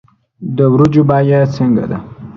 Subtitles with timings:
[0.57, 1.97] د ورجو بیه څنګه ده